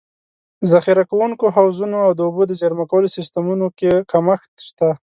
[0.71, 3.65] ذخیره کوونکو حوضونو او د اوبو د زېرمه کولو سیستمونو
[4.11, 4.89] کمښت شته.